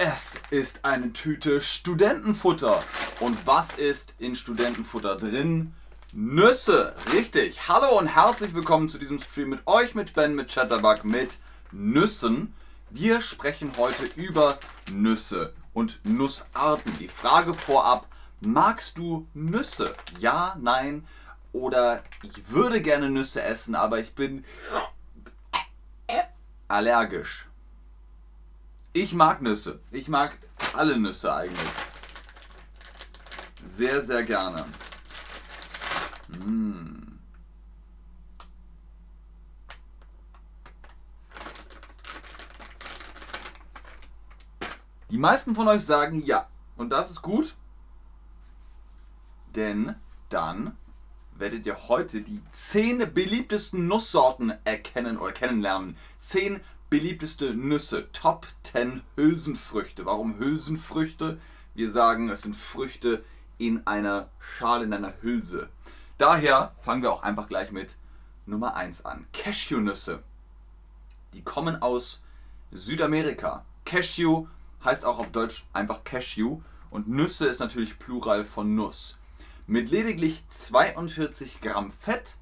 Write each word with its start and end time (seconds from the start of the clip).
Es 0.00 0.40
ist 0.50 0.84
eine 0.84 1.12
Tüte 1.12 1.60
Studentenfutter. 1.60 2.84
Und 3.18 3.36
was 3.48 3.74
ist 3.74 4.14
in 4.20 4.36
Studentenfutter 4.36 5.16
drin? 5.16 5.74
Nüsse, 6.12 6.94
richtig. 7.12 7.66
Hallo 7.66 7.98
und 7.98 8.06
herzlich 8.06 8.54
willkommen 8.54 8.88
zu 8.88 8.98
diesem 8.98 9.18
Stream 9.18 9.48
mit 9.48 9.66
euch, 9.66 9.96
mit 9.96 10.14
Ben, 10.14 10.36
mit 10.36 10.54
Chatterbug, 10.54 11.04
mit 11.04 11.38
Nüssen. 11.72 12.54
Wir 12.90 13.20
sprechen 13.20 13.72
heute 13.76 14.04
über 14.14 14.60
Nüsse 14.92 15.52
und 15.74 15.98
Nussarten. 16.04 16.96
Die 17.00 17.08
Frage 17.08 17.52
vorab, 17.52 18.06
magst 18.40 18.98
du 18.98 19.26
Nüsse? 19.34 19.96
Ja, 20.20 20.56
nein 20.60 21.08
oder 21.50 22.04
ich 22.22 22.50
würde 22.50 22.80
gerne 22.82 23.10
Nüsse 23.10 23.42
essen, 23.42 23.74
aber 23.74 23.98
ich 23.98 24.14
bin 24.14 24.44
allergisch. 26.68 27.47
Ich 29.00 29.14
mag 29.14 29.40
Nüsse. 29.42 29.78
Ich 29.92 30.08
mag 30.08 30.36
alle 30.74 30.98
Nüsse 30.98 31.32
eigentlich. 31.32 31.70
Sehr, 33.64 34.02
sehr 34.02 34.24
gerne. 34.24 34.64
Mm. 36.26 37.20
Die 45.10 45.18
meisten 45.18 45.54
von 45.54 45.68
euch 45.68 45.84
sagen 45.84 46.20
ja. 46.20 46.48
Und 46.76 46.90
das 46.90 47.12
ist 47.12 47.22
gut. 47.22 47.54
Denn 49.54 49.94
dann 50.28 50.76
werdet 51.36 51.66
ihr 51.66 51.86
heute 51.86 52.20
die 52.20 52.42
10 52.50 53.14
beliebtesten 53.14 53.86
Nusssorten 53.86 54.54
erkennen 54.64 55.18
oder 55.18 55.30
kennenlernen. 55.30 55.96
10 56.18 56.60
beliebteste 56.90 57.54
Nüsse, 57.54 58.10
Top 58.12 58.46
10 58.62 59.02
Hülsenfrüchte. 59.16 60.06
Warum 60.06 60.38
Hülsenfrüchte? 60.38 61.38
Wir 61.74 61.90
sagen, 61.90 62.30
es 62.30 62.42
sind 62.42 62.56
Früchte 62.56 63.22
in 63.58 63.86
einer 63.86 64.28
Schale, 64.40 64.84
in 64.84 64.92
einer 64.92 65.12
Hülse. 65.20 65.68
Daher 66.16 66.74
fangen 66.78 67.02
wir 67.02 67.12
auch 67.12 67.22
einfach 67.22 67.48
gleich 67.48 67.72
mit 67.72 67.96
Nummer 68.46 68.74
1 68.74 69.04
an. 69.04 69.26
Cashewnüsse. 69.32 70.22
Die 71.34 71.42
kommen 71.42 71.82
aus 71.82 72.22
Südamerika. 72.72 73.64
Cashew 73.84 74.46
heißt 74.84 75.04
auch 75.04 75.18
auf 75.18 75.30
Deutsch 75.30 75.66
einfach 75.72 76.04
Cashew 76.04 76.60
und 76.90 77.08
Nüsse 77.08 77.46
ist 77.46 77.60
natürlich 77.60 77.98
Plural 77.98 78.44
von 78.44 78.74
Nuss. 78.74 79.18
Mit 79.66 79.90
lediglich 79.90 80.48
42 80.48 81.60
Gramm 81.60 81.90
Fett 81.90 82.36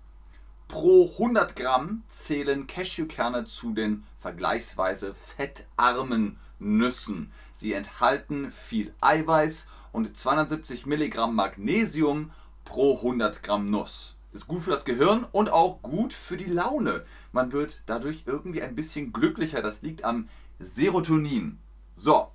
Pro 0.69 1.09
100 1.13 1.55
Gramm 1.55 2.03
zählen 2.09 2.67
Cashewkerne 2.67 3.45
zu 3.45 3.73
den 3.73 4.05
vergleichsweise 4.19 5.15
fettarmen 5.15 6.39
Nüssen. 6.59 7.33
Sie 7.53 7.73
enthalten 7.73 8.51
viel 8.51 8.93
Eiweiß 9.01 9.69
und 9.93 10.17
270 10.17 10.87
Milligramm 10.87 11.37
Magnesium 11.37 12.33
pro 12.65 12.97
100 12.97 13.45
Gramm 13.45 13.71
Nuss. 13.71 14.17
Ist 14.33 14.49
gut 14.49 14.65
für 14.65 14.71
das 14.71 14.85
Gehirn 14.85 15.25
und 15.31 15.51
auch 15.51 15.81
gut 15.83 16.13
für 16.13 16.37
die 16.37 16.51
Laune. 16.51 17.07
Man 17.31 17.53
wird 17.53 17.83
dadurch 17.87 18.25
irgendwie 18.27 18.61
ein 18.61 18.75
bisschen 18.75 19.13
glücklicher. 19.13 19.63
Das 19.63 19.83
liegt 19.83 20.05
am 20.05 20.29
Serotonin. 20.59 21.59
So, 21.95 22.33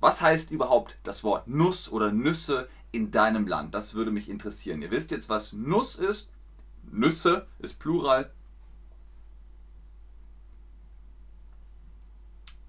was 0.00 0.20
heißt 0.20 0.50
überhaupt 0.50 0.98
das 1.02 1.24
Wort 1.24 1.48
Nuss 1.48 1.90
oder 1.90 2.12
Nüsse 2.12 2.68
in 2.92 3.10
deinem 3.10 3.46
Land? 3.46 3.74
Das 3.74 3.94
würde 3.94 4.10
mich 4.10 4.28
interessieren. 4.28 4.82
Ihr 4.82 4.90
wisst 4.90 5.10
jetzt, 5.10 5.30
was 5.30 5.54
Nuss 5.54 5.96
ist 5.96 6.28
Nüsse 6.90 7.46
ist 7.58 7.78
Plural. 7.78 8.30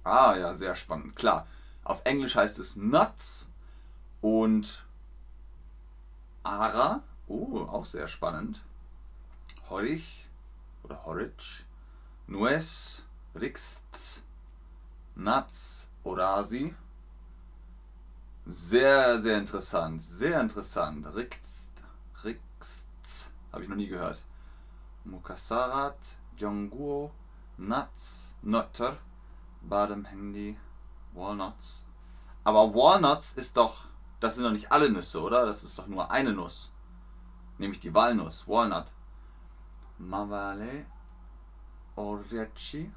Ah 0.04 0.36
ja, 0.38 0.54
sehr 0.54 0.76
spannend. 0.76 1.16
Klar, 1.16 1.48
auf 1.84 2.02
Englisch 2.06 2.36
heißt 2.36 2.60
es 2.60 2.76
Nuts 2.76 3.50
und 4.22 4.86
Ara. 6.44 7.02
Oh, 7.28 7.62
auch 7.62 7.86
sehr 7.86 8.08
spannend. 8.08 8.62
Horich 9.70 10.28
oder 10.84 11.04
Horich. 11.06 11.66
Nuez, 12.28 13.04
Rix, 13.36 13.86
Nuts, 15.16 15.90
Orasi. 16.04 16.76
Sehr, 18.46 19.20
sehr 19.20 19.40
interessant. 19.40 20.02
Sehr 20.02 20.40
interessant. 20.40 21.06
Rix, 21.16 21.16
Rix. 21.16 21.65
Habe 23.56 23.64
ich 23.64 23.70
noch 23.70 23.78
nie 23.78 23.88
gehört. 23.88 24.22
Mukasarat, 25.06 26.18
Jonguo, 26.38 27.12
Nuts, 27.56 28.36
Nutter, 28.42 28.98
Badem 29.62 30.04
Handy, 30.04 30.58
Walnuts. 31.14 31.86
Aber 32.44 32.76
Walnuts 32.76 33.38
ist 33.38 33.56
doch, 33.56 33.86
das 34.20 34.36
sind 34.36 34.44
doch 34.44 34.52
nicht 34.52 34.74
alle 34.74 34.90
Nüsse, 34.90 35.22
oder? 35.22 35.46
Das 35.46 35.64
ist 35.64 35.80
doch 35.80 35.88
nur 35.88 36.12
eine 36.12 36.34
Nuss. 36.34 36.74
Nämlich 37.58 37.80
die 37.80 37.94
Walnuss, 37.94 38.46
Walnut. 38.46 38.88
Mavale, 40.00 40.86
Oriachi, 41.96 42.92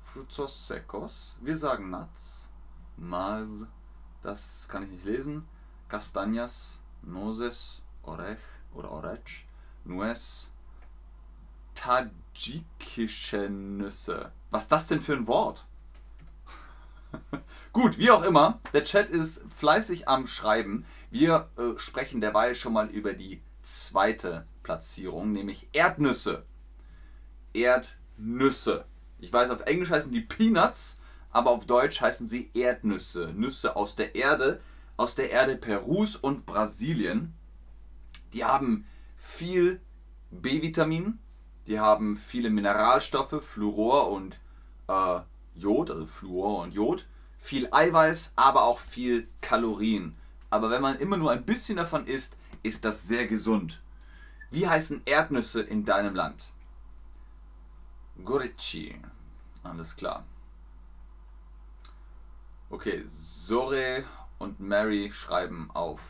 Frutos 0.00 0.68
secos. 0.68 1.36
Wir 1.42 1.54
sagen 1.54 1.90
Nuts. 1.90 2.50
Maz, 2.96 3.66
das 4.22 4.66
kann 4.70 4.84
ich 4.84 4.90
nicht 4.90 5.04
lesen. 5.04 5.46
Castañas, 5.90 6.78
Noses, 7.02 7.82
Orech 8.04 8.38
oder 8.72 8.90
Orech. 8.90 9.46
Nuez. 9.86 10.50
Tadschikische 11.74 13.48
Nüsse. 13.48 14.32
Was 14.50 14.64
ist 14.64 14.72
das 14.72 14.86
denn 14.88 15.00
für 15.00 15.14
ein 15.14 15.26
Wort? 15.26 15.66
Gut, 17.72 17.98
wie 17.98 18.10
auch 18.10 18.22
immer, 18.22 18.60
der 18.72 18.84
Chat 18.84 19.10
ist 19.10 19.44
fleißig 19.52 20.08
am 20.08 20.26
Schreiben. 20.26 20.84
Wir 21.10 21.48
äh, 21.56 21.78
sprechen 21.78 22.20
derweil 22.20 22.54
schon 22.54 22.72
mal 22.72 22.88
über 22.88 23.12
die 23.12 23.40
zweite 23.62 24.46
Platzierung, 24.62 25.32
nämlich 25.32 25.68
Erdnüsse. 25.72 26.44
Erdnüsse. 27.52 28.86
Ich 29.18 29.32
weiß, 29.32 29.50
auf 29.50 29.62
Englisch 29.62 29.90
heißen 29.90 30.12
die 30.12 30.20
Peanuts, 30.20 31.00
aber 31.30 31.50
auf 31.50 31.66
Deutsch 31.66 32.00
heißen 32.00 32.28
sie 32.28 32.50
Erdnüsse. 32.54 33.32
Nüsse 33.34 33.76
aus 33.76 33.96
der 33.96 34.14
Erde, 34.14 34.60
aus 34.96 35.14
der 35.14 35.30
Erde 35.30 35.56
Perus 35.56 36.16
und 36.16 36.46
Brasilien. 36.46 37.34
Die 38.32 38.44
haben 38.44 38.86
viel 39.16 39.80
B-Vitamin, 40.30 41.18
die 41.66 41.80
haben 41.80 42.16
viele 42.16 42.50
Mineralstoffe, 42.50 43.42
Fluor 43.42 44.10
und 44.10 44.40
äh, 44.88 45.20
Jod, 45.54 45.90
also 45.90 46.06
Fluor 46.06 46.62
und 46.62 46.74
Jod, 46.74 47.06
viel 47.38 47.68
Eiweiß, 47.72 48.34
aber 48.36 48.64
auch 48.64 48.80
viel 48.80 49.28
Kalorien. 49.40 50.16
Aber 50.50 50.70
wenn 50.70 50.82
man 50.82 50.98
immer 50.98 51.16
nur 51.16 51.32
ein 51.32 51.44
bisschen 51.44 51.76
davon 51.76 52.06
isst, 52.06 52.36
ist 52.62 52.84
das 52.84 53.06
sehr 53.06 53.26
gesund. 53.26 53.82
Wie 54.50 54.68
heißen 54.68 55.02
Erdnüsse 55.04 55.62
in 55.62 55.84
deinem 55.84 56.14
Land? 56.14 56.52
Gorici. 58.24 59.00
Alles 59.62 59.96
klar. 59.96 60.24
Okay, 62.70 63.04
Sore 63.08 64.04
und 64.38 64.60
Mary 64.60 65.10
schreiben 65.12 65.70
auf. 65.72 66.00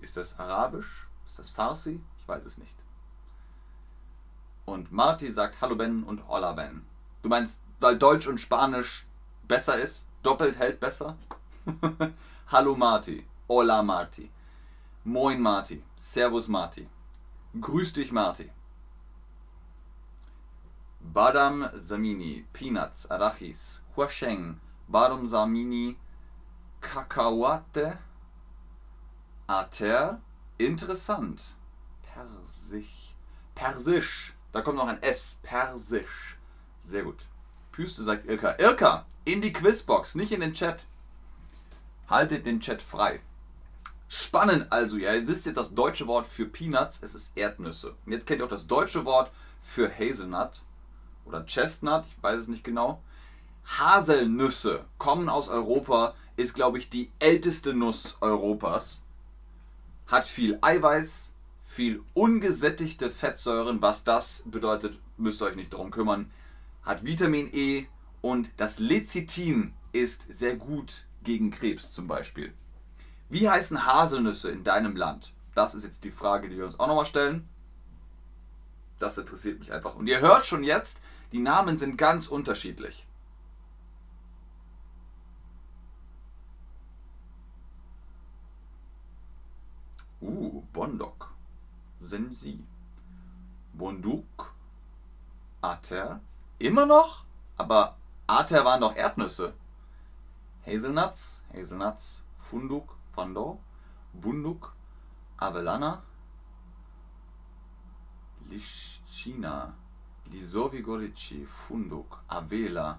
Ist 0.00 0.16
das 0.16 0.38
Arabisch? 0.38 1.06
Ist 1.26 1.38
das 1.38 1.50
Farsi? 1.50 2.00
Ich 2.26 2.28
weiß 2.28 2.44
es 2.44 2.58
nicht. 2.58 2.74
Und 4.64 4.90
Marty 4.90 5.30
sagt 5.30 5.60
Hallo 5.60 5.76
Ben 5.76 6.02
und 6.02 6.26
Hola 6.26 6.54
Ben. 6.54 6.84
Du 7.22 7.28
meinst, 7.28 7.62
weil 7.78 7.96
Deutsch 7.96 8.26
und 8.26 8.40
Spanisch 8.40 9.06
besser 9.46 9.78
ist? 9.78 10.08
Doppelt 10.24 10.58
hält 10.58 10.80
besser? 10.80 11.16
Hallo 12.48 12.74
Marty. 12.74 13.24
Hola 13.48 13.80
Marty. 13.84 14.28
Moin 15.04 15.40
Marty. 15.40 15.84
Servus 15.96 16.48
Marty. 16.48 16.88
Grüß 17.60 17.92
dich 17.92 18.10
Marty. 18.10 18.50
Badam 21.00 21.70
Samini, 21.74 22.44
Peanuts, 22.52 23.08
Arachis, 23.08 23.82
Huasheng, 23.96 24.56
Badam 24.88 25.28
Samini, 25.28 25.96
Kakaoate, 26.80 27.98
Ater, 29.46 30.20
interessant. 30.58 31.55
Persisch. 32.66 33.14
Persisch. 33.54 34.34
Da 34.52 34.60
kommt 34.60 34.76
noch 34.76 34.88
ein 34.88 35.02
S. 35.02 35.38
Persisch. 35.42 36.36
Sehr 36.80 37.04
gut. 37.04 37.26
Püste 37.70 38.02
sagt 38.02 38.26
Irka. 38.26 38.56
Irka, 38.58 39.06
in 39.24 39.40
die 39.40 39.52
Quizbox, 39.52 40.16
nicht 40.16 40.32
in 40.32 40.40
den 40.40 40.52
Chat. 40.52 40.86
Haltet 42.08 42.44
den 42.44 42.60
Chat 42.60 42.82
frei. 42.82 43.20
Spannend 44.08 44.72
also, 44.72 44.96
ja, 44.96 45.14
ihr 45.14 45.28
wisst 45.28 45.46
jetzt 45.46 45.56
das 45.56 45.74
deutsche 45.74 46.06
Wort 46.06 46.26
für 46.26 46.46
Peanuts, 46.46 47.02
es 47.02 47.14
ist 47.14 47.36
Erdnüsse. 47.36 47.94
Und 48.04 48.12
jetzt 48.12 48.26
kennt 48.26 48.40
ihr 48.40 48.46
auch 48.46 48.50
das 48.50 48.66
deutsche 48.66 49.04
Wort 49.04 49.30
für 49.60 49.88
Hazelnut 49.88 50.62
oder 51.24 51.44
Chestnut, 51.44 52.04
ich 52.06 52.22
weiß 52.22 52.42
es 52.42 52.48
nicht 52.48 52.64
genau. 52.64 53.02
Haselnüsse 53.64 54.84
kommen 54.98 55.28
aus 55.28 55.48
Europa, 55.48 56.14
ist 56.36 56.54
glaube 56.54 56.78
ich 56.78 56.88
die 56.88 57.10
älteste 57.18 57.74
Nuss 57.74 58.16
Europas 58.20 59.02
hat 60.06 60.26
viel 60.26 60.58
Eiweiß, 60.60 61.32
viel 61.76 62.02
ungesättigte 62.14 63.10
Fettsäuren. 63.10 63.82
Was 63.82 64.02
das 64.02 64.44
bedeutet, 64.46 64.98
müsst 65.18 65.42
ihr 65.42 65.46
euch 65.46 65.56
nicht 65.56 65.74
darum 65.74 65.90
kümmern. 65.90 66.30
Hat 66.82 67.04
Vitamin 67.04 67.50
E 67.52 67.86
und 68.22 68.50
das 68.56 68.78
Lecithin 68.78 69.74
ist 69.92 70.32
sehr 70.32 70.56
gut 70.56 71.04
gegen 71.22 71.50
Krebs 71.50 71.92
zum 71.92 72.06
Beispiel. 72.06 72.54
Wie 73.28 73.50
heißen 73.50 73.84
Haselnüsse 73.84 74.50
in 74.50 74.64
deinem 74.64 74.96
Land? 74.96 75.34
Das 75.54 75.74
ist 75.74 75.84
jetzt 75.84 76.04
die 76.04 76.10
Frage, 76.10 76.48
die 76.48 76.56
wir 76.56 76.64
uns 76.64 76.80
auch 76.80 76.86
nochmal 76.86 77.04
stellen. 77.04 77.46
Das 78.98 79.18
interessiert 79.18 79.58
mich 79.58 79.70
einfach. 79.70 79.96
Und 79.96 80.06
ihr 80.06 80.20
hört 80.20 80.46
schon 80.46 80.64
jetzt, 80.64 81.02
die 81.32 81.40
Namen 81.40 81.76
sind 81.76 81.98
ganz 81.98 82.28
unterschiedlich. 82.28 83.06
Uh, 90.22 90.62
Bondok. 92.06 92.08
Sensi. 92.08 92.64
Bonduk. 93.74 94.54
Ater. 95.60 96.20
Immer 96.58 96.86
noch? 96.86 97.24
Aber 97.56 97.96
Ater 98.26 98.64
waren 98.64 98.80
doch 98.80 98.94
Erdnüsse. 98.96 99.54
Hazelnuts, 100.66 101.44
Hazelnuts, 101.52 102.22
Funduk, 102.36 102.96
Fando, 103.12 103.60
Bunduk, 104.12 104.74
Avellana, 105.36 106.02
Lischina, 108.48 109.74
Lisovigorici, 110.30 111.46
Funduk, 111.46 112.20
Avela, 112.28 112.98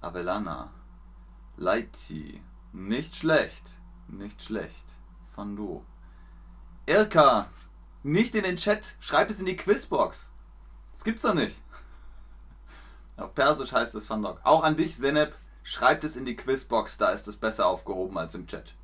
Avellana, 0.00 0.70
Leiti. 1.56 2.40
Nicht 2.72 3.16
schlecht, 3.16 3.80
nicht 4.08 4.40
schlecht. 4.42 4.96
Fando. 5.34 5.84
Irka, 6.86 7.48
nicht 8.02 8.34
in 8.34 8.44
den 8.44 8.56
Chat, 8.56 8.96
schreib 9.00 9.30
es 9.30 9.40
in 9.40 9.46
die 9.46 9.56
Quizbox. 9.56 10.32
Das 10.94 11.04
gibt's 11.04 11.22
doch 11.22 11.34
nicht. 11.34 11.56
Auf 13.16 13.34
Persisch 13.34 13.72
heißt 13.72 13.94
es 13.94 14.06
Fandok. 14.06 14.40
Auch 14.44 14.62
an 14.62 14.76
dich, 14.76 14.96
Seneb, 14.96 15.34
schreibt 15.62 16.04
es 16.04 16.16
in 16.16 16.24
die 16.24 16.36
Quizbox, 16.36 16.98
da 16.98 17.10
ist 17.10 17.28
es 17.28 17.36
besser 17.36 17.66
aufgehoben 17.66 18.16
als 18.16 18.34
im 18.34 18.46
Chat. 18.46 18.74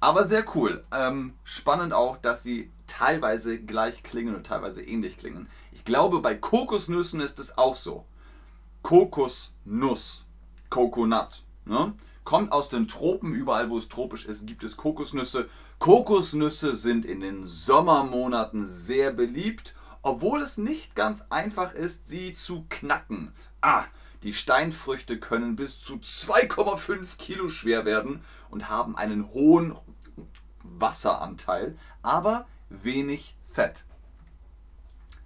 Aber 0.00 0.24
sehr 0.24 0.44
cool. 0.54 0.84
Ähm, 0.92 1.34
spannend 1.42 1.92
auch, 1.92 2.18
dass 2.18 2.42
sie 2.42 2.70
teilweise 2.86 3.58
gleich 3.58 4.02
klingen 4.02 4.36
und 4.36 4.46
teilweise 4.46 4.82
ähnlich 4.82 5.18
klingen. 5.18 5.48
Ich 5.72 5.84
glaube, 5.84 6.20
bei 6.20 6.36
Kokosnüssen 6.36 7.20
ist 7.20 7.40
es 7.40 7.58
auch 7.58 7.76
so. 7.76 8.04
Kokosnuss, 8.82 10.24
Coconut, 10.70 11.42
ne? 11.64 11.94
Kommt 12.28 12.52
aus 12.52 12.68
den 12.68 12.88
Tropen. 12.88 13.32
Überall, 13.32 13.70
wo 13.70 13.78
es 13.78 13.88
tropisch 13.88 14.26
ist, 14.26 14.46
gibt 14.46 14.62
es 14.62 14.76
Kokosnüsse. 14.76 15.48
Kokosnüsse 15.78 16.74
sind 16.74 17.06
in 17.06 17.20
den 17.20 17.46
Sommermonaten 17.46 18.66
sehr 18.66 19.12
beliebt, 19.14 19.74
obwohl 20.02 20.42
es 20.42 20.58
nicht 20.58 20.94
ganz 20.94 21.24
einfach 21.30 21.72
ist, 21.72 22.06
sie 22.06 22.34
zu 22.34 22.66
knacken. 22.68 23.32
Ah, 23.62 23.84
die 24.24 24.34
Steinfrüchte 24.34 25.18
können 25.18 25.56
bis 25.56 25.80
zu 25.80 25.94
2,5 25.94 27.16
Kilo 27.16 27.48
schwer 27.48 27.86
werden 27.86 28.20
und 28.50 28.68
haben 28.68 28.94
einen 28.94 29.30
hohen 29.32 29.74
Wasseranteil, 30.62 31.78
aber 32.02 32.46
wenig 32.68 33.36
Fett. 33.50 33.86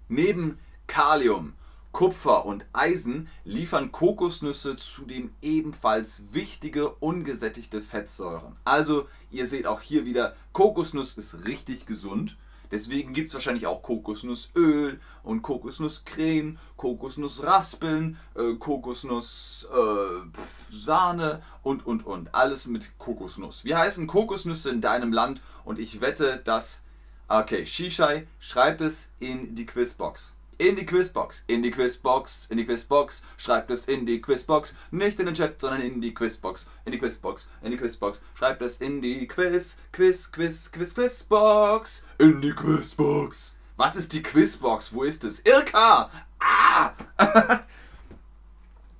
Neben 0.07 0.57
Kalium, 0.87 1.53
Kupfer 1.93 2.45
und 2.45 2.65
Eisen 2.73 3.29
liefern 3.45 3.93
Kokosnüsse 3.93 4.75
zudem 4.75 5.31
ebenfalls 5.41 6.23
wichtige 6.31 6.89
ungesättigte 6.89 7.81
Fettsäuren. 7.81 8.57
Also 8.65 9.07
ihr 9.31 9.47
seht 9.47 9.65
auch 9.65 9.79
hier 9.79 10.05
wieder, 10.05 10.35
Kokosnuss 10.51 11.17
ist 11.17 11.47
richtig 11.47 11.85
gesund 11.85 12.37
Deswegen 12.73 13.13
gibt 13.13 13.27
es 13.27 13.35
wahrscheinlich 13.35 13.67
auch 13.67 13.83
Kokosnussöl 13.83 14.99
und 15.21 15.43
Kokosnusscreme, 15.43 16.57
Kokosnussraspeln, 16.75 18.17
äh, 18.33 18.55
Kokosnusssahne 18.55 21.31
äh, 21.33 21.37
und 21.61 21.85
und 21.85 22.03
und. 22.03 22.33
Alles 22.33 22.65
mit 22.65 22.97
Kokosnuss. 22.97 23.63
Wie 23.63 23.75
heißen 23.75 24.07
Kokosnüsse 24.07 24.71
in 24.71 24.81
deinem 24.81 25.13
Land? 25.13 25.39
Und 25.65 25.77
ich 25.77 26.01
wette, 26.01 26.41
dass. 26.43 26.83
Okay, 27.27 27.63
Shishai, 27.63 28.25
schreib 28.39 28.81
es 28.81 29.11
in 29.19 29.53
die 29.53 29.67
Quizbox. 29.67 30.35
In 30.57 30.75
die 30.75 30.85
Quizbox, 30.85 31.43
in 31.47 31.61
die 31.61 31.71
Quizbox, 31.71 32.47
in 32.49 32.57
die 32.57 32.65
Quizbox, 32.65 33.23
schreibt 33.37 33.69
es 33.71 33.85
in 33.85 34.05
die 34.05 34.21
Quizbox, 34.21 34.75
nicht 34.91 35.19
in 35.19 35.25
den 35.25 35.35
Chat, 35.35 35.59
sondern 35.59 35.81
in 35.81 36.01
die 36.01 36.13
Quizbox, 36.13 36.67
in 36.85 36.91
die 36.91 36.99
Quizbox, 36.99 37.47
in 37.61 37.71
die 37.71 37.77
Quizbox, 37.77 38.21
schreibt 38.33 38.61
es 38.61 38.77
in 38.81 39.01
die 39.01 39.27
Quiz, 39.27 39.77
Quiz, 39.91 40.31
Quiz, 40.31 40.71
Quiz, 40.71 40.93
Quizbox, 40.93 42.05
in 42.19 42.41
die 42.41 42.53
Quizbox. 42.53 43.55
Was 43.75 43.95
ist 43.95 44.13
die 44.13 44.21
Quizbox? 44.21 44.93
Wo 44.93 45.03
ist 45.03 45.23
es? 45.23 45.39
Irka! 45.39 46.09
Ah! 46.39 46.93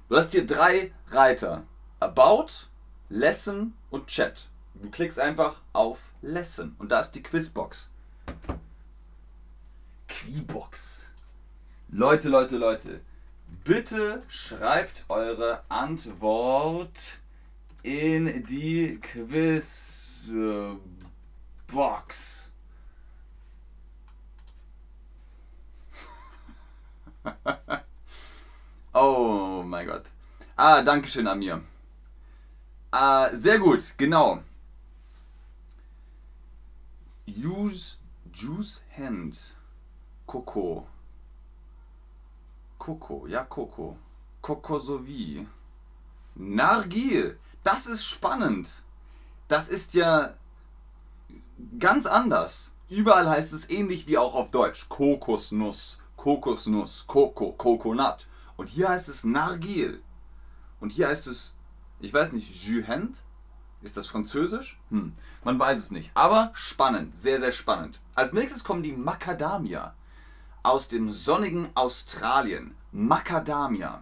du 0.10 0.16
hast 0.16 0.32
hier 0.32 0.48
drei 0.48 0.92
Reiter. 1.10 1.64
About, 2.00 2.68
Lesson 3.10 3.74
und 3.92 4.08
Chat. 4.08 4.50
Du 4.74 4.90
klickst 4.90 5.20
einfach 5.20 5.62
auf 5.72 6.00
Lesson 6.22 6.76
und 6.80 6.92
da 6.92 7.00
ist 7.00 7.12
die 7.12 7.24
Quizbox. 7.24 7.90
Quibox. 10.08 11.12
Leute, 11.96 12.28
Leute, 12.28 12.58
Leute, 12.58 13.02
bitte 13.64 14.24
schreibt 14.28 15.06
eure 15.10 15.62
Antwort 15.70 17.20
in 17.84 18.44
die 18.46 19.00
Quizbox. 19.00 20.22
oh 28.94 29.62
mein 29.64 29.86
Gott. 29.86 30.06
Ah, 30.56 30.82
danke 30.82 31.08
schön, 31.08 31.28
Amir. 31.28 31.62
Ah, 32.90 33.30
sehr 33.34 33.60
gut, 33.60 33.94
genau. 33.98 34.42
Use 37.28 38.00
Juice 38.34 38.82
Hand. 38.98 39.38
Coco. 40.26 40.88
Coco, 42.84 43.28
ja, 43.28 43.46
Coco. 43.46 43.96
Kokosovi. 44.42 45.48
Nargil. 46.36 47.40
Das 47.64 47.88
ist 47.88 48.04
spannend. 48.04 48.84
Das 49.48 49.70
ist 49.70 49.94
ja 49.94 50.34
ganz 51.80 52.06
anders. 52.06 52.74
Überall 52.90 53.30
heißt 53.30 53.54
es 53.54 53.70
ähnlich 53.70 54.06
wie 54.08 54.18
auch 54.18 54.36
auf 54.36 54.52
Deutsch. 54.52 54.90
Kokosnuss, 54.90 55.98
Kokosnuss, 56.18 57.06
Koko, 57.08 57.54
Coconut. 57.54 58.28
Und 58.58 58.68
hier 58.68 58.90
heißt 58.90 59.08
es 59.08 59.24
Nargil. 59.24 60.02
Und 60.82 60.92
hier 60.92 61.08
heißt 61.08 61.28
es, 61.28 61.54
ich 62.02 62.14
weiß 62.14 62.34
nicht, 62.34 62.66
Juhent? 62.66 63.24
Ist 63.82 63.96
das 63.96 64.08
Französisch? 64.08 64.78
Hm, 64.90 65.14
man 65.46 65.58
weiß 65.58 65.80
es 65.80 65.92
nicht. 65.92 66.12
Aber 66.16 66.52
spannend, 66.54 67.16
sehr, 67.18 67.40
sehr 67.40 67.54
spannend. 67.54 68.02
Als 68.14 68.34
nächstes 68.34 68.66
kommen 68.66 68.84
die 68.84 68.92
Macadamia 68.92 69.94
aus 70.64 70.88
dem 70.88 71.12
sonnigen 71.12 71.70
Australien. 71.76 72.74
Macadamia. 72.94 74.02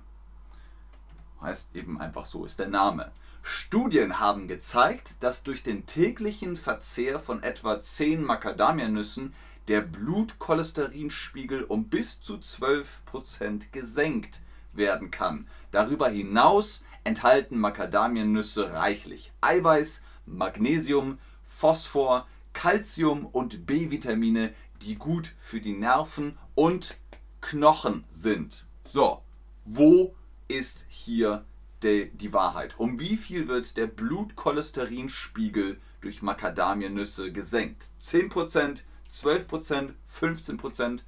Heißt 1.42 1.76
eben 1.76 2.00
einfach 2.00 2.26
so, 2.26 2.46
ist 2.46 2.60
der 2.60 2.68
Name. 2.68 3.12
Studien 3.42 4.20
haben 4.20 4.48
gezeigt, 4.48 5.16
dass 5.22 5.42
durch 5.42 5.64
den 5.64 5.88
täglichen 5.88 6.56
Verzehr 6.56 7.20
von 7.20 7.42
etwa 7.42 7.82
10 7.82 8.24
Macadamianüssen 8.24 9.34
der 9.68 9.82
Blutcholesterinspiegel 9.82 11.64
um 11.64 11.86
bis 11.86 12.22
zu 12.22 12.36
12% 12.36 13.72
gesenkt 13.72 14.42
werden 14.74 15.10
kann. 15.10 15.48
Darüber 15.72 16.10
hinaus 16.10 16.84
enthalten 17.04 17.58
Macadamiannüsse 17.58 18.74
reichlich 18.74 19.32
Eiweiß, 19.42 20.04
Magnesium, 20.28 21.18
Phosphor, 21.46 22.28
Calcium 22.54 23.26
und 23.26 23.66
B-Vitamine, 23.66 24.54
die 24.82 24.96
gut 24.96 25.34
für 25.38 25.62
die 25.62 25.74
Nerven 25.74 26.38
und 26.56 27.00
Knochen 27.42 28.04
sind. 28.10 28.66
So, 28.86 29.24
wo 29.66 30.16
ist 30.48 30.86
hier 30.90 31.46
de, 31.84 32.10
die 32.14 32.34
Wahrheit? 32.34 32.78
Um 32.78 33.00
wie 33.00 33.18
viel 33.18 33.48
wird 33.48 33.78
der 33.78 33.88
Blutcholesterinspiegel 33.88 35.80
durch 36.02 36.22
Macadamiennüsse 36.22 37.32
gesenkt? 37.32 37.86
10%, 38.04 38.82
12%, 39.12 39.94
15%? 40.10 41.00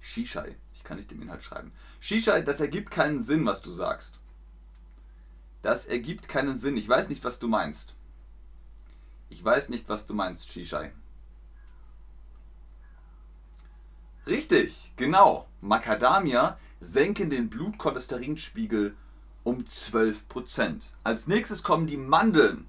Shishai, 0.00 0.56
ich 0.74 0.84
kann 0.84 0.98
nicht 0.98 1.10
den 1.10 1.22
Inhalt 1.22 1.42
schreiben. 1.42 1.72
Shishai, 2.00 2.42
das 2.42 2.60
ergibt 2.60 2.90
keinen 2.90 3.20
Sinn, 3.20 3.46
was 3.46 3.62
du 3.62 3.70
sagst. 3.70 4.18
Das 5.62 5.86
ergibt 5.86 6.28
keinen 6.28 6.58
Sinn. 6.58 6.76
Ich 6.76 6.86
weiß 6.86 7.08
nicht, 7.08 7.24
was 7.24 7.38
du 7.38 7.48
meinst. 7.48 7.94
Ich 9.30 9.42
weiß 9.42 9.70
nicht, 9.70 9.88
was 9.88 10.06
du 10.06 10.12
meinst, 10.12 10.50
Shishai. 10.50 10.92
Richtig, 14.26 14.92
genau. 14.96 15.46
Macadamia 15.60 16.58
senken 16.80 17.30
den 17.30 17.50
Blutcholesterinspiegel 17.50 18.96
um 19.42 19.60
12%. 19.60 20.80
Als 21.02 21.26
nächstes 21.26 21.62
kommen 21.62 21.86
die 21.86 21.98
Mandeln. 21.98 22.66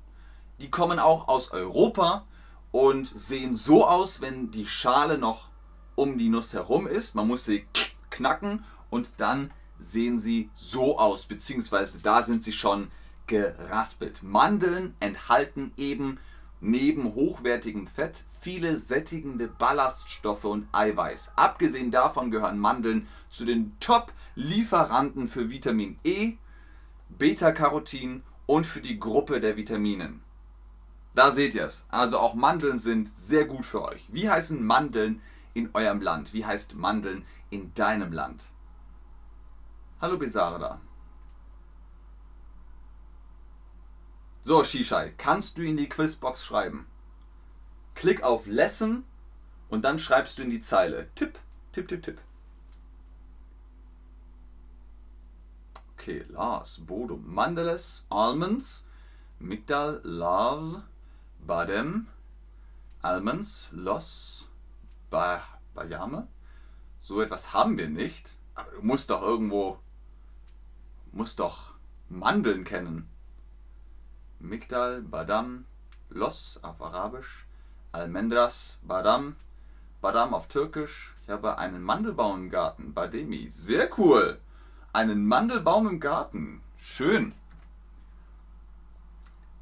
Die 0.59 0.69
kommen 0.69 1.00
auch 1.00 1.27
aus 1.27 1.51
Europa 1.51 2.25
und 2.71 3.07
sehen 3.07 3.55
so 3.55 3.88
aus, 3.88 4.21
wenn 4.21 4.51
die 4.51 4.67
Schale 4.67 5.17
noch 5.17 5.50
um 5.95 6.17
die 6.17 6.29
Nuss 6.29 6.53
herum 6.53 6.88
ist. 6.88 7.15
Man 7.15 7.27
muss 7.27 7.45
sie 7.45 7.65
knacken 8.09 8.65
und 8.89 9.21
dann 9.21 9.51
sehen 9.79 10.19
sie 10.19 10.50
so 10.55 11.00
aus, 11.00 11.24
beziehungsweise 11.24 12.00
da 12.00 12.24
sind 12.24 12.43
sie 12.43 12.53
schon 12.53 12.91
geraspelt. 13.27 14.24
Mandeln 14.24 14.93
enthalten 15.00 15.71
eben 15.77 16.19
neben 16.65 17.13
hochwertigem 17.13 17.86
Fett 17.88 18.24
viele 18.41 18.79
sättigende 18.79 19.48
Ballaststoffe 19.48 20.45
und 20.45 20.67
Eiweiß. 20.72 21.34
Abgesehen 21.36 21.91
davon 21.91 22.31
gehören 22.31 22.60
Mandeln 22.60 23.07
zu 23.29 23.45
den 23.45 23.77
Top-Lieferanten 23.79 25.27
für 25.27 25.50
Vitamin 25.51 25.98
E, 26.03 26.34
Beta-Carotin 27.10 28.24
und 28.48 28.65
für 28.65 28.81
die 28.81 29.00
Gruppe 29.00 29.39
der 29.39 29.57
Vitaminen. 29.57 30.22
Da 31.13 31.31
seht 31.31 31.53
ihr 31.53 31.65
es. 31.65 31.86
Also 31.89 32.17
auch 32.17 32.34
Mandeln 32.34 32.79
sind 32.79 33.15
sehr 33.15 33.45
gut 33.45 33.65
für 33.65 33.84
euch. 33.84 34.03
Wie 34.10 34.29
heißen 34.29 34.63
Mandeln 34.63 35.22
in 35.53 35.69
eurem 35.74 36.01
Land? 36.01 36.34
Wie 36.34 36.45
heißt 36.45 36.75
Mandeln 36.75 37.25
in 37.51 37.74
deinem 37.75 38.12
Land? 38.12 38.50
Hallo 40.01 40.17
Besarda. 40.17 40.81
So, 44.48 44.64
Shishai, 44.64 45.12
kannst 45.18 45.58
du 45.58 45.64
in 45.64 45.75
die 45.75 45.90
Quizbox 45.90 46.46
schreiben? 46.46 46.86
Klick 47.96 48.22
auf 48.22 48.46
Lesson 48.46 49.04
und 49.70 49.82
dann 49.84 49.98
schreibst 49.98 50.38
du 50.38 50.44
in 50.44 50.52
die 50.52 50.60
Zeile. 50.60 51.10
Tipp, 51.16 51.40
tipp, 51.72 51.88
tipp, 51.88 52.04
tipp. 52.04 52.22
Okay, 55.94 56.24
Lars, 56.28 56.80
Bodo, 56.86 57.18
Mandeles, 57.18 58.06
Almonds, 58.12 58.86
Migdal, 59.40 60.00
Loves, 60.04 60.84
Badem, 61.40 62.06
Almonds, 63.02 63.70
Los, 63.72 64.48
ba 65.10 65.42
Bayame. 65.74 66.28
So 67.00 67.20
etwas 67.20 67.52
haben 67.52 67.80
wir 67.80 67.90
nicht. 67.90 68.36
Aber 68.54 68.70
du 68.74 68.84
musst 68.84 69.10
doch 69.10 69.24
irgendwo, 69.24 69.80
musst 71.14 71.40
doch 71.40 71.78
Mandeln 72.10 72.64
kennen. 72.64 73.10
Migdal, 74.39 75.01
Badam, 75.01 75.65
Los 76.10 76.60
auf 76.62 76.82
Arabisch, 76.82 77.46
Almendras, 77.92 78.80
Badam, 78.84 79.36
Badam 80.01 80.34
auf 80.34 80.48
Türkisch. 80.48 81.13
Ich 81.24 81.30
habe 81.30 81.58
einen 81.58 81.82
Mandelbaum 81.82 82.44
im 82.44 82.50
Garten, 82.50 82.94
Bademi. 82.94 83.50
Sehr 83.50 83.89
cool. 83.98 84.39
Einen 84.94 85.25
Mandelbaum 85.25 85.88
im 85.88 86.00
Garten. 86.00 86.62
Schön. 86.77 87.34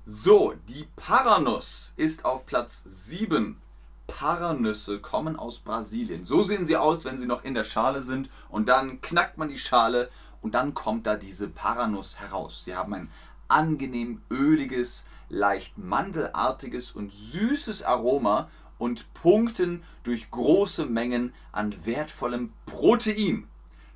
So, 0.06 0.53
die 0.68 0.86
Paranuss 0.98 1.94
ist 1.96 2.25
auf 2.25 2.46
Platz 2.46 2.84
7. 2.86 3.62
Paranüsse 4.08 5.00
kommen 5.00 5.38
aus 5.38 5.60
Brasilien. 5.60 6.25
So 6.25 6.44
sehen 6.44 6.65
sie 6.65 6.75
aus, 6.75 7.06
wenn 7.06 7.18
sie 7.18 7.27
noch 7.27 7.46
in 7.46 7.53
der 7.53 7.63
Schale 7.63 8.01
sind. 8.01 8.30
Und 8.50 8.68
dann 8.68 9.00
knackt 9.00 9.38
man 9.38 9.48
die 9.48 9.58
Schale 9.58 10.10
und 10.42 10.56
dann 10.56 10.74
kommt 10.74 11.08
da 11.08 11.15
diese 11.15 11.48
Paranuss 11.48 12.20
heraus. 12.20 12.65
Sie 12.65 12.75
haben 12.75 12.94
ein 12.94 13.10
angenehm 13.53 14.22
öliges, 14.31 15.05
leicht 15.29 15.77
mandelartiges 15.77 16.91
und 16.91 17.12
süßes 17.13 17.83
Aroma 17.83 18.50
und 18.79 19.13
punkten 19.13 19.83
durch 20.03 20.31
große 20.31 20.88
Mengen 20.88 21.33
an 21.51 21.74
wertvollem 21.86 22.51
Protein. 22.65 23.48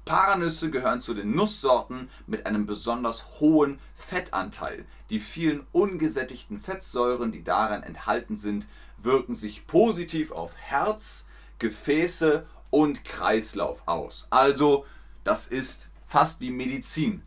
Paranüsse 0.06 0.70
gehören 0.70 1.02
zu 1.02 1.14
den 1.14 1.36
Nusssorten 1.36 2.10
mit 2.28 2.46
einem 2.46 2.66
besonders 2.66 3.42
hohen 3.42 3.80
Fettanteil. 3.96 4.86
Die 5.10 5.20
vielen 5.20 5.66
ungesättigten 5.74 6.60
Fettsäuren, 6.60 7.32
die 7.32 7.44
darin 7.44 7.84
enthalten 7.84 8.38
sind, 8.38 8.68
wirken 9.00 9.36
sich 9.36 9.68
positiv 9.68 10.32
auf 10.32 10.56
Herz, 10.56 11.26
Gefäße 11.60 12.46
und 12.70 13.04
Kreislauf 13.04 13.84
aus. 13.88 14.28
Also, 14.30 14.86
das 15.24 15.48
ist 15.48 15.90
fast 16.06 16.40
wie 16.40 16.52
Medizin. 16.52 17.24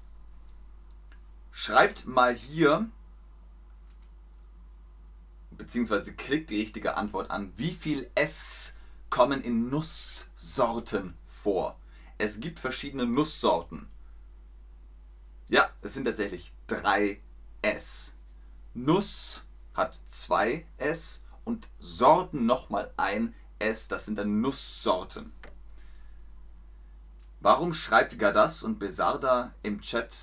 Schreibt 1.63 2.07
mal 2.07 2.35
hier, 2.35 2.89
beziehungsweise 5.51 6.15
klickt 6.15 6.49
die 6.49 6.59
richtige 6.59 6.97
Antwort 6.97 7.31
an, 7.31 7.53
wie 7.59 7.73
viel 7.75 8.11
S 8.15 8.77
kommen 9.11 9.43
in 9.43 9.69
Nusssorten 9.69 11.19
vor. 11.23 11.79
Es 12.17 12.41
gibt 12.41 12.61
verschiedene 12.61 13.05
Nusssorten. 13.05 13.91
Ja, 15.51 15.69
es 15.83 15.93
sind 15.93 16.07
tatsächlich 16.07 16.55
drei 16.67 17.21
S. 17.61 18.15
Nuss 18.73 19.45
hat 19.75 20.01
zwei 20.09 20.65
S 20.79 21.25
und 21.45 21.69
Sorten 21.79 22.47
nochmal 22.47 22.91
ein 22.97 23.35
S, 23.59 23.87
das 23.89 24.07
sind 24.07 24.17
dann 24.17 24.41
Nusssorten. 24.41 25.31
Warum 27.41 27.75
schreibt 27.75 28.19
Gadas 28.19 28.63
und 28.63 28.79
Besarda 28.79 29.53
im 29.63 29.83
Chat 29.83 30.17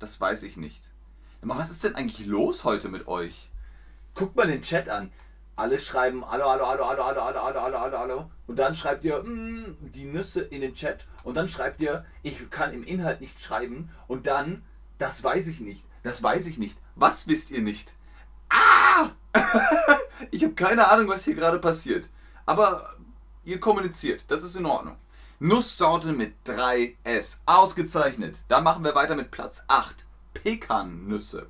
das 0.00 0.20
weiß 0.20 0.42
ich 0.42 0.56
nicht. 0.56 0.82
Aber 1.42 1.56
was 1.56 1.70
ist 1.70 1.84
denn 1.84 1.94
eigentlich 1.94 2.26
los 2.26 2.64
heute 2.64 2.88
mit 2.88 3.06
euch? 3.06 3.50
Guckt 4.14 4.34
mal 4.34 4.46
den 4.46 4.62
Chat 4.62 4.88
an. 4.88 5.12
Alle 5.56 5.78
schreiben 5.78 6.28
Hallo, 6.28 6.48
Hallo, 6.48 6.66
Hallo, 6.66 6.86
Hallo, 6.86 7.04
Hallo, 7.04 7.22
Hallo, 7.22 7.42
Hallo, 7.42 7.60
Hallo, 7.62 7.80
Hallo, 7.80 7.98
Hallo. 7.98 8.30
Und 8.46 8.58
dann 8.58 8.74
schreibt 8.74 9.04
ihr 9.04 9.22
mm, 9.22 9.76
die 9.80 10.06
Nüsse 10.06 10.40
in 10.40 10.62
den 10.62 10.74
Chat. 10.74 11.06
Und 11.22 11.36
dann 11.36 11.48
schreibt 11.48 11.80
ihr, 11.80 12.04
ich 12.22 12.50
kann 12.50 12.72
im 12.72 12.82
Inhalt 12.82 13.20
nicht 13.20 13.40
schreiben. 13.42 13.90
Und 14.08 14.26
dann, 14.26 14.62
das 14.98 15.22
weiß 15.22 15.46
ich 15.46 15.60
nicht. 15.60 15.84
Das 16.02 16.22
weiß 16.22 16.46
ich 16.46 16.58
nicht. 16.58 16.78
Was 16.94 17.28
wisst 17.28 17.50
ihr 17.50 17.60
nicht? 17.60 17.92
Ah! 18.48 19.10
ich 20.30 20.42
habe 20.42 20.54
keine 20.54 20.90
Ahnung, 20.90 21.08
was 21.08 21.24
hier 21.24 21.34
gerade 21.34 21.58
passiert. 21.58 22.08
Aber 22.46 22.96
ihr 23.44 23.60
kommuniziert. 23.60 24.24
Das 24.28 24.42
ist 24.42 24.56
in 24.56 24.66
Ordnung. 24.66 24.96
Nusssorte 25.42 26.12
mit 26.12 26.34
3S. 26.44 27.38
Ausgezeichnet. 27.46 28.40
Dann 28.48 28.62
machen 28.62 28.84
wir 28.84 28.94
weiter 28.94 29.14
mit 29.16 29.30
Platz 29.30 29.64
8. 29.68 30.04
Pekannüsse. 30.34 31.48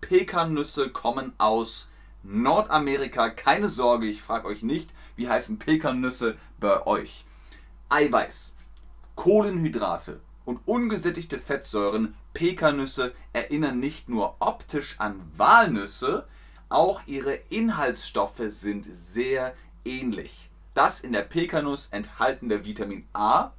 Pekannüsse 0.00 0.88
kommen 0.88 1.34
aus 1.36 1.90
Nordamerika. 2.22 3.28
Keine 3.28 3.68
Sorge, 3.68 4.06
ich 4.06 4.22
frage 4.22 4.48
euch 4.48 4.62
nicht, 4.62 4.88
wie 5.16 5.28
heißen 5.28 5.58
Pekannüsse 5.58 6.36
bei 6.58 6.86
euch. 6.86 7.26
Eiweiß, 7.90 8.54
Kohlenhydrate 9.16 10.20
und 10.46 10.60
ungesättigte 10.64 11.38
Fettsäuren. 11.38 12.14
Pekannüsse 12.32 13.12
erinnern 13.34 13.78
nicht 13.78 14.08
nur 14.08 14.36
optisch 14.38 14.94
an 14.98 15.20
Walnüsse, 15.36 16.26
auch 16.70 17.02
ihre 17.04 17.34
Inhaltsstoffe 17.50 18.44
sind 18.48 18.86
sehr 18.90 19.54
ähnlich. 19.84 20.48
Das 20.76 21.00
in 21.00 21.14
der 21.14 21.22
Pekanuss 21.22 21.88
enthaltene 21.90 22.66
Vitamin 22.66 23.08
A 23.14 23.52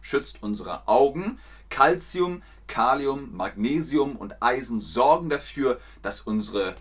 schützt 0.00 0.44
unsere 0.44 0.86
Augen. 0.86 1.40
Calcium, 1.70 2.40
Kalium, 2.68 3.34
Magnesium 3.34 4.14
und 4.14 4.40
Eisen 4.40 4.80
sorgen 4.80 5.28
dafür, 5.28 5.80
dass 6.02 6.20
unsere 6.20 6.76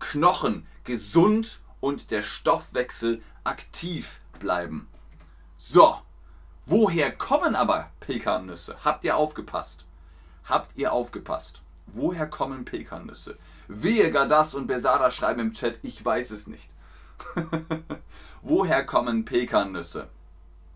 Knochen 0.00 0.66
gesund 0.84 1.60
und 1.80 2.10
der 2.10 2.22
Stoffwechsel 2.22 3.22
aktiv 3.42 4.20
bleiben. 4.38 4.86
So, 5.56 5.96
woher 6.66 7.10
kommen 7.10 7.54
aber 7.54 7.90
Pekannüsse? 8.00 8.76
Habt 8.84 9.02
ihr 9.04 9.16
aufgepasst? 9.16 9.86
Habt 10.44 10.76
ihr 10.76 10.92
aufgepasst? 10.92 11.62
Woher 11.86 12.26
kommen 12.26 12.66
Pekannüsse? 12.66 13.38
Wehe 13.66 14.12
Gadas 14.12 14.54
und 14.54 14.66
Besada 14.66 15.10
schreiben 15.10 15.40
im 15.40 15.52
Chat, 15.54 15.78
ich 15.80 16.04
weiß 16.04 16.32
es 16.32 16.48
nicht. 16.48 16.68
Woher 18.42 18.84
kommen 18.84 19.24
Pekannüsse? 19.24 20.08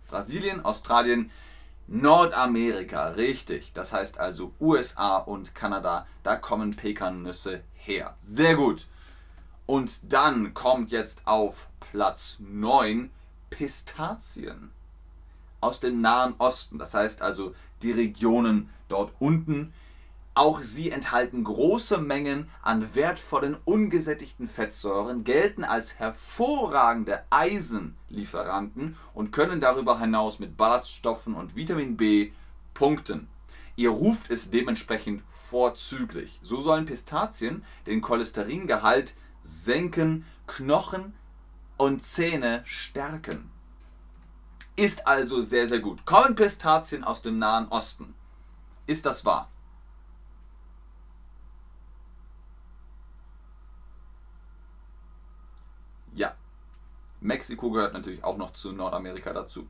Brasilien, 0.08 0.64
Australien, 0.64 1.30
Nordamerika, 1.86 3.08
richtig. 3.08 3.72
Das 3.72 3.92
heißt 3.92 4.18
also 4.18 4.52
USA 4.60 5.18
und 5.18 5.54
Kanada, 5.54 6.06
da 6.22 6.36
kommen 6.36 6.76
Pekannüsse 6.76 7.62
her. 7.74 8.16
Sehr 8.22 8.56
gut. 8.56 8.86
Und 9.66 10.12
dann 10.12 10.54
kommt 10.54 10.90
jetzt 10.90 11.26
auf 11.26 11.68
Platz 11.78 12.38
9 12.40 13.10
Pistazien 13.50 14.70
aus 15.60 15.80
dem 15.80 16.00
Nahen 16.00 16.34
Osten. 16.38 16.78
Das 16.78 16.94
heißt 16.94 17.22
also 17.22 17.54
die 17.82 17.92
Regionen 17.92 18.70
dort 18.88 19.12
unten 19.18 19.72
auch 20.34 20.60
sie 20.60 20.90
enthalten 20.90 21.44
große 21.44 21.98
Mengen 21.98 22.48
an 22.62 22.94
wertvollen 22.94 23.56
ungesättigten 23.64 24.48
Fettsäuren, 24.48 25.24
gelten 25.24 25.64
als 25.64 25.98
hervorragende 25.98 27.24
Eisenlieferanten 27.30 28.96
und 29.12 29.32
können 29.32 29.60
darüber 29.60 29.98
hinaus 29.98 30.38
mit 30.38 30.56
Ballaststoffen 30.56 31.34
und 31.34 31.56
Vitamin 31.56 31.96
B 31.96 32.30
punkten. 32.74 33.28
Ihr 33.76 33.90
Ruf 33.90 34.30
ist 34.30 34.52
dementsprechend 34.52 35.22
vorzüglich. 35.26 36.38
So 36.42 36.60
sollen 36.60 36.84
Pistazien 36.84 37.64
den 37.86 38.00
Cholesteringehalt 38.00 39.14
senken, 39.42 40.24
Knochen 40.46 41.14
und 41.76 42.02
Zähne 42.02 42.62
stärken. 42.66 43.50
Ist 44.76 45.06
also 45.06 45.40
sehr, 45.40 45.66
sehr 45.66 45.80
gut. 45.80 46.04
Kommen 46.04 46.34
Pistazien 46.34 47.04
aus 47.04 47.22
dem 47.22 47.38
Nahen 47.38 47.68
Osten? 47.68 48.14
Ist 48.86 49.06
das 49.06 49.24
wahr? 49.24 49.50
Ja. 56.14 56.34
Mexiko 57.20 57.70
gehört 57.70 57.92
natürlich 57.92 58.24
auch 58.24 58.36
noch 58.36 58.52
zu 58.52 58.72
Nordamerika 58.72 59.32
dazu. 59.32 59.68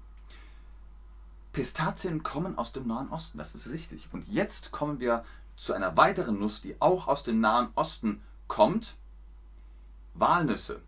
Pistazien 1.52 2.22
kommen 2.22 2.56
aus 2.56 2.72
dem 2.72 2.86
Nahen 2.86 3.10
Osten, 3.10 3.38
das 3.38 3.54
ist 3.54 3.70
richtig. 3.70 4.08
Und 4.12 4.28
jetzt 4.28 4.70
kommen 4.70 5.00
wir 5.00 5.24
zu 5.56 5.72
einer 5.72 5.96
weiteren 5.96 6.38
Nuss, 6.38 6.62
die 6.62 6.76
auch 6.80 7.08
aus 7.08 7.24
dem 7.24 7.40
Nahen 7.40 7.70
Osten 7.74 8.22
kommt. 8.46 8.96
Walnüsse. 10.14 10.80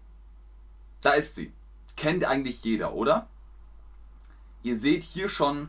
Da 1.01 1.11
ist 1.13 1.35
sie. 1.35 1.53
Kennt 1.97 2.25
eigentlich 2.25 2.63
jeder, 2.65 2.95
oder? 2.95 3.29
Ihr 4.63 4.79
seht 4.79 5.03
hier 5.03 5.29
schon 5.29 5.69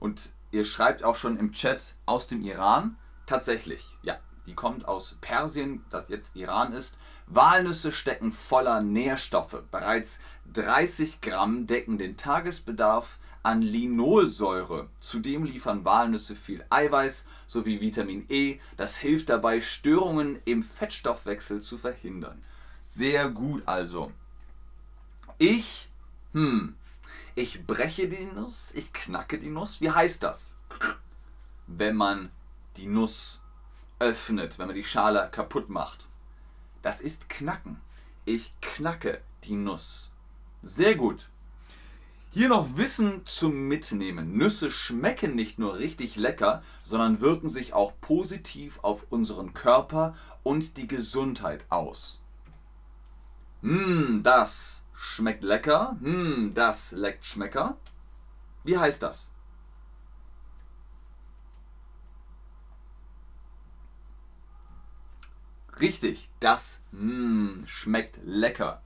und 0.00 0.32
ihr 0.50 0.64
schreibt 0.64 1.02
auch 1.02 1.16
schon 1.16 1.38
im 1.38 1.52
Chat 1.52 1.96
aus 2.06 2.26
dem 2.26 2.42
Iran. 2.42 2.96
Tatsächlich, 3.26 3.98
ja, 4.02 4.18
die 4.46 4.54
kommt 4.54 4.86
aus 4.86 5.16
Persien, 5.20 5.84
das 5.90 6.08
jetzt 6.08 6.36
Iran 6.36 6.72
ist. 6.72 6.96
Walnüsse 7.26 7.92
stecken 7.92 8.32
voller 8.32 8.80
Nährstoffe. 8.80 9.62
Bereits 9.70 10.20
30 10.52 11.20
Gramm 11.20 11.66
decken 11.66 11.98
den 11.98 12.16
Tagesbedarf 12.16 13.18
an 13.42 13.62
Linolsäure. 13.62 14.88
Zudem 15.00 15.44
liefern 15.44 15.84
Walnüsse 15.84 16.34
viel 16.34 16.64
Eiweiß 16.70 17.26
sowie 17.46 17.80
Vitamin 17.80 18.24
E. 18.28 18.58
Das 18.76 18.96
hilft 18.96 19.28
dabei, 19.28 19.60
Störungen 19.60 20.40
im 20.44 20.62
Fettstoffwechsel 20.62 21.60
zu 21.60 21.78
verhindern. 21.78 22.42
Sehr 22.82 23.28
gut 23.28 23.62
also. 23.66 24.12
Ich, 25.38 25.88
hm, 26.32 26.74
ich 27.34 27.66
breche 27.66 28.08
die 28.08 28.24
Nuss, 28.34 28.72
ich 28.74 28.92
knacke 28.92 29.38
die 29.38 29.50
Nuss. 29.50 29.80
Wie 29.80 29.90
heißt 29.90 30.22
das? 30.22 30.50
Wenn 31.66 31.96
man 31.96 32.30
die 32.76 32.86
Nuss 32.86 33.40
öffnet, 33.98 34.58
wenn 34.58 34.66
man 34.66 34.76
die 34.76 34.84
Schale 34.84 35.28
kaputt 35.30 35.68
macht. 35.68 36.06
Das 36.82 37.00
ist 37.00 37.28
Knacken. 37.28 37.80
Ich 38.24 38.52
knacke 38.60 39.20
die 39.44 39.54
Nuss. 39.54 40.10
Sehr 40.62 40.94
gut. 40.94 41.28
Hier 42.30 42.48
noch 42.48 42.76
Wissen 42.76 43.24
zum 43.24 43.66
Mitnehmen. 43.66 44.36
Nüsse 44.36 44.70
schmecken 44.70 45.34
nicht 45.34 45.58
nur 45.58 45.78
richtig 45.78 46.16
lecker, 46.16 46.62
sondern 46.82 47.20
wirken 47.20 47.48
sich 47.48 47.72
auch 47.72 47.94
positiv 48.00 48.78
auf 48.82 49.06
unseren 49.10 49.54
Körper 49.54 50.14
und 50.42 50.76
die 50.76 50.86
Gesundheit 50.86 51.64
aus. 51.70 52.20
Mmm, 53.62 54.22
das 54.22 54.84
schmeckt 54.94 55.44
lecker. 55.44 55.96
Hm, 56.00 56.52
das 56.52 56.92
leckt 56.92 57.24
Schmecker. 57.24 57.78
Wie 58.64 58.76
heißt 58.76 59.02
das? 59.02 59.30
Richtig, 65.80 66.30
das 66.40 66.82
mm, 66.92 67.64
schmeckt 67.66 68.18
lecker. 68.24 68.80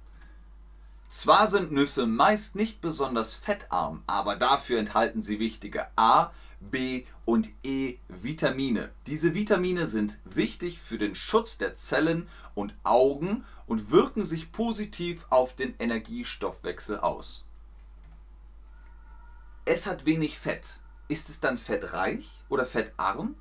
Zwar 1.08 1.46
sind 1.48 1.72
Nüsse 1.72 2.06
meist 2.06 2.56
nicht 2.56 2.80
besonders 2.80 3.34
fettarm, 3.34 4.02
aber 4.06 4.36
dafür 4.36 4.78
enthalten 4.78 5.22
sie 5.22 5.40
wichtige 5.40 5.86
A, 5.96 6.32
B 6.60 7.04
und 7.24 7.48
E 7.62 7.96
Vitamine. 8.08 8.90
Diese 9.06 9.34
Vitamine 9.34 9.86
sind 9.86 10.18
wichtig 10.24 10.80
für 10.80 10.98
den 10.98 11.14
Schutz 11.14 11.58
der 11.58 11.74
Zellen 11.74 12.28
und 12.54 12.74
Augen 12.84 13.44
und 13.66 13.90
wirken 13.90 14.24
sich 14.24 14.52
positiv 14.52 15.26
auf 15.30 15.56
den 15.56 15.74
Energiestoffwechsel 15.78 17.00
aus. 17.00 17.44
Es 19.64 19.86
hat 19.86 20.06
wenig 20.06 20.38
Fett. 20.38 20.78
Ist 21.08 21.28
es 21.28 21.40
dann 21.40 21.58
fettreich 21.58 22.28
oder 22.48 22.66
fettarm? 22.66 23.34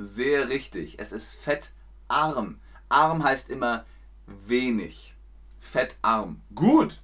Sehr 0.00 0.48
richtig. 0.48 1.00
Es 1.00 1.10
ist 1.10 1.32
fettarm. 1.32 2.60
Arm 2.88 3.24
heißt 3.24 3.50
immer 3.50 3.84
wenig. 4.26 5.16
Fettarm. 5.58 6.40
Gut. 6.54 7.02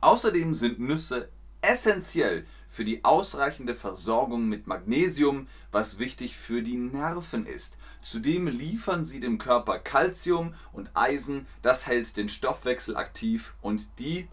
Außerdem 0.00 0.54
sind 0.54 0.80
Nüsse 0.80 1.28
essentiell 1.60 2.46
für 2.70 2.86
die 2.86 3.04
ausreichende 3.04 3.74
Versorgung 3.74 4.48
mit 4.48 4.66
Magnesium, 4.66 5.46
was 5.70 5.98
wichtig 5.98 6.38
für 6.38 6.62
die 6.62 6.78
Nerven 6.78 7.44
ist. 7.44 7.76
Zudem 8.00 8.46
liefern 8.46 9.04
sie 9.04 9.20
dem 9.20 9.36
Körper 9.36 9.78
Calcium 9.78 10.54
und 10.72 10.90
Eisen, 10.94 11.46
das 11.60 11.86
hält 11.86 12.16
den 12.16 12.30
Stoffwechsel 12.30 12.96
aktiv 12.96 13.52
und 13.60 13.98
die 13.98 14.26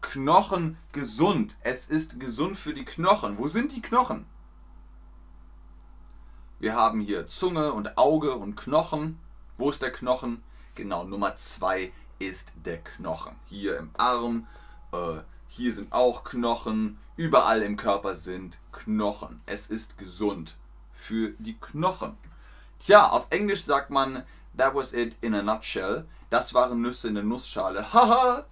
Knochen 0.00 0.76
gesund. 0.90 1.56
Es 1.60 1.86
ist 1.86 2.18
gesund 2.18 2.56
für 2.56 2.74
die 2.74 2.84
Knochen. 2.84 3.38
Wo 3.38 3.46
sind 3.46 3.70
die 3.70 3.80
Knochen? 3.80 4.26
Wir 6.58 6.74
haben 6.74 7.02
hier 7.02 7.26
Zunge 7.26 7.74
und 7.74 7.98
Auge 7.98 8.34
und 8.34 8.56
Knochen. 8.56 9.18
Wo 9.58 9.68
ist 9.68 9.82
der 9.82 9.92
Knochen? 9.92 10.42
Genau, 10.74 11.04
Nummer 11.04 11.36
2 11.36 11.92
ist 12.18 12.54
der 12.64 12.78
Knochen. 12.78 13.36
Hier 13.44 13.76
im 13.76 13.90
Arm, 13.98 14.46
äh, 14.90 15.18
hier 15.48 15.74
sind 15.74 15.92
auch 15.92 16.24
Knochen. 16.24 16.96
Überall 17.16 17.60
im 17.60 17.76
Körper 17.76 18.14
sind 18.14 18.56
Knochen. 18.72 19.42
Es 19.44 19.66
ist 19.66 19.98
gesund 19.98 20.56
für 20.94 21.34
die 21.38 21.58
Knochen. 21.60 22.16
Tja, 22.78 23.06
auf 23.06 23.26
Englisch 23.28 23.64
sagt 23.64 23.90
man, 23.90 24.22
that 24.56 24.74
was 24.74 24.94
it 24.94 25.14
in 25.20 25.34
a 25.34 25.42
nutshell. 25.42 26.06
Das 26.30 26.54
waren 26.54 26.80
Nüsse 26.80 27.08
in 27.08 27.16
der 27.16 27.24
Nussschale. 27.24 27.92
Haha, 27.92 28.46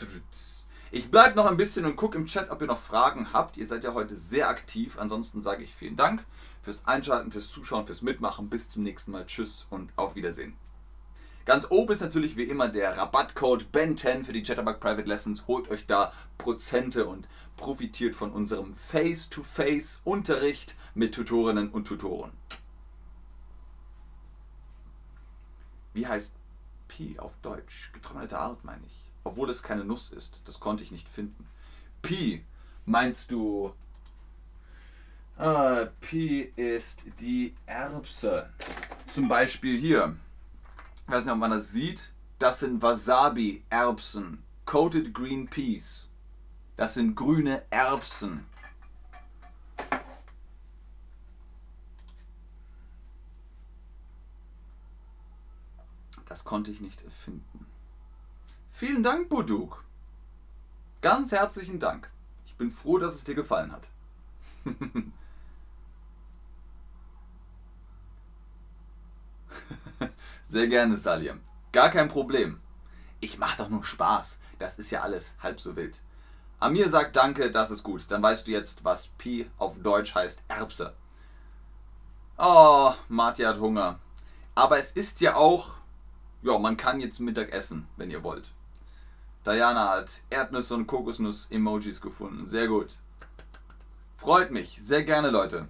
ich 0.90 1.10
bleibe 1.10 1.36
noch 1.36 1.46
ein 1.46 1.56
bisschen 1.56 1.86
und 1.86 1.96
gucke 1.96 2.18
im 2.18 2.26
Chat, 2.26 2.50
ob 2.50 2.60
ihr 2.60 2.66
noch 2.66 2.80
Fragen 2.80 3.32
habt. 3.32 3.56
Ihr 3.56 3.66
seid 3.66 3.82
ja 3.82 3.94
heute 3.94 4.16
sehr 4.16 4.50
aktiv. 4.50 4.98
Ansonsten 4.98 5.40
sage 5.40 5.64
ich 5.64 5.74
vielen 5.74 5.96
Dank 5.96 6.22
fürs 6.64 6.86
Einschalten, 6.86 7.30
fürs 7.30 7.50
Zuschauen, 7.50 7.86
fürs 7.86 8.02
Mitmachen. 8.02 8.48
Bis 8.48 8.70
zum 8.70 8.82
nächsten 8.82 9.12
Mal. 9.12 9.26
Tschüss 9.26 9.66
und 9.70 9.92
auf 9.96 10.16
Wiedersehen. 10.16 10.56
Ganz 11.44 11.70
oben 11.70 11.92
ist 11.92 12.00
natürlich 12.00 12.38
wie 12.38 12.44
immer 12.44 12.68
der 12.68 12.96
Rabattcode 12.96 13.66
BEN10 13.70 14.24
für 14.24 14.32
die 14.32 14.42
Chatterbug 14.42 14.80
Private 14.80 15.06
Lessons. 15.06 15.46
Holt 15.46 15.70
euch 15.70 15.86
da 15.86 16.10
Prozente 16.38 17.06
und 17.06 17.28
profitiert 17.58 18.14
von 18.14 18.32
unserem 18.32 18.72
Face-to-Face-Unterricht 18.72 20.74
mit 20.94 21.14
Tutorinnen 21.14 21.70
und 21.70 21.86
Tutoren. 21.86 22.32
Wie 25.92 26.06
heißt 26.06 26.34
Pi 26.88 27.18
auf 27.18 27.32
Deutsch? 27.42 27.90
Getrocknete 27.92 28.38
Art 28.38 28.64
meine 28.64 28.86
ich. 28.86 29.10
Obwohl 29.22 29.50
es 29.50 29.62
keine 29.62 29.84
Nuss 29.84 30.12
ist. 30.12 30.40
Das 30.46 30.60
konnte 30.60 30.82
ich 30.82 30.92
nicht 30.92 31.10
finden. 31.10 31.46
Pi, 32.00 32.42
meinst 32.86 33.30
du 33.30 33.74
Uh, 35.36 35.86
Pi 36.00 36.52
ist 36.54 37.06
die 37.18 37.54
Erbse. 37.66 38.48
Zum 39.08 39.26
Beispiel 39.26 39.76
hier. 39.78 40.16
Ich 40.96 41.12
weiß 41.12 41.24
nicht, 41.24 41.32
ob 41.32 41.38
man 41.38 41.50
das 41.50 41.72
sieht. 41.72 42.12
Das 42.38 42.60
sind 42.60 42.80
Wasabi-Erbsen. 42.80 44.42
Coated 44.64 45.12
Green 45.12 45.48
Peas. 45.48 46.10
Das 46.76 46.94
sind 46.94 47.16
grüne 47.16 47.64
Erbsen. 47.70 48.46
Das 56.26 56.44
konnte 56.44 56.70
ich 56.70 56.80
nicht 56.80 57.02
erfinden. 57.02 57.66
Vielen 58.70 59.02
Dank, 59.02 59.28
Buduk. 59.28 59.84
Ganz 61.00 61.32
herzlichen 61.32 61.78
Dank. 61.78 62.10
Ich 62.46 62.56
bin 62.56 62.70
froh, 62.70 62.98
dass 62.98 63.14
es 63.14 63.24
dir 63.24 63.34
gefallen 63.34 63.72
hat. 63.72 63.88
Sehr 70.54 70.68
gerne, 70.68 70.96
Salim. 70.96 71.40
Gar 71.72 71.90
kein 71.90 72.08
Problem. 72.08 72.60
Ich 73.18 73.38
mach 73.38 73.56
doch 73.56 73.68
nur 73.70 73.82
Spaß. 73.82 74.38
Das 74.60 74.78
ist 74.78 74.92
ja 74.92 75.02
alles 75.02 75.34
halb 75.42 75.60
so 75.60 75.74
wild. 75.74 75.98
Amir 76.60 76.88
sagt 76.88 77.16
Danke, 77.16 77.50
das 77.50 77.72
ist 77.72 77.82
gut. 77.82 78.04
Dann 78.08 78.22
weißt 78.22 78.46
du 78.46 78.52
jetzt, 78.52 78.84
was 78.84 79.08
Pi 79.08 79.50
auf 79.58 79.82
Deutsch 79.82 80.14
heißt 80.14 80.44
Erbse. 80.46 80.94
Oh, 82.38 82.92
Marti 83.08 83.42
hat 83.42 83.58
Hunger. 83.58 83.98
Aber 84.54 84.78
es 84.78 84.92
ist 84.92 85.20
ja 85.20 85.34
auch, 85.34 85.72
ja, 86.42 86.56
man 86.56 86.76
kann 86.76 87.00
jetzt 87.00 87.18
Mittag 87.18 87.50
essen, 87.50 87.88
wenn 87.96 88.12
ihr 88.12 88.22
wollt. 88.22 88.46
Diana 89.44 89.88
hat 89.88 90.08
Erdnüsse 90.30 90.76
und 90.76 90.86
Kokosnuss-Emojis 90.86 92.00
gefunden. 92.00 92.46
Sehr 92.46 92.68
gut. 92.68 92.94
Freut 94.18 94.52
mich. 94.52 94.78
Sehr 94.80 95.02
gerne, 95.02 95.30
Leute. 95.30 95.66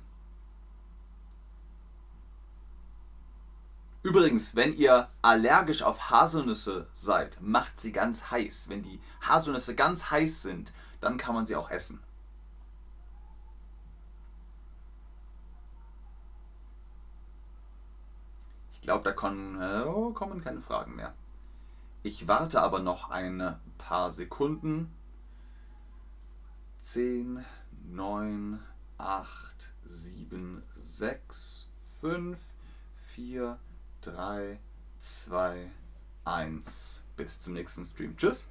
Übrigens, 4.05 4.55
wenn 4.55 4.77
ihr 4.77 5.09
allergisch 5.23 5.83
auf 5.83 6.11
Haselnüsse 6.11 6.87
seid, 6.95 7.41
macht 7.41 7.81
sie 7.81 7.91
ganz 7.91 8.31
heiß. 8.31 8.69
Wenn 8.69 8.83
die 8.83 9.01
Haselnüsse 9.23 9.75
ganz 9.75 10.11
heiß 10.11 10.43
sind, 10.43 10.75
dann 11.01 11.17
kann 11.17 11.35
man 11.35 11.47
sie 11.47 11.57
auch 11.57 11.71
essen. 11.71 12.03
Ich 18.73 18.83
glaube, 18.83 19.05
da 19.05 19.13
kommen, 19.13 19.57
oh, 19.87 20.13
kommen 20.13 20.45
keine 20.45 20.61
Fragen 20.61 20.97
mehr. 20.97 21.15
Ich 22.03 22.29
warte 22.29 22.61
aber 22.61 22.81
noch 22.81 23.09
ein 23.09 23.57
paar 23.79 24.13
Sekunden. 24.13 24.95
10, 26.81 27.43
9, 27.87 28.63
8, 28.99 29.73
7, 29.87 30.63
6, 30.83 31.71
5, 31.79 32.39
4, 33.15 33.59
3, 34.05 34.59
2, 35.01 35.71
1. 36.25 37.03
Bis 37.17 37.41
zum 37.41 37.55
nächsten 37.55 37.85
Stream. 37.85 38.17
Tschüss. 38.17 38.49